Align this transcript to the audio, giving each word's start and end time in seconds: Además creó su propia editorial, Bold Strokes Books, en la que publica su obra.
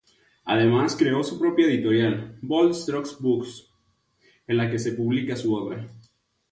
Además 0.45 0.95
creó 0.95 1.21
su 1.23 1.37
propia 1.39 1.67
editorial, 1.67 2.35
Bold 2.41 2.73
Strokes 2.73 3.11
Books, 3.19 3.69
en 4.47 4.57
la 4.57 4.67
que 4.67 4.79
publica 4.93 5.35
su 5.35 5.53
obra. 5.53 5.87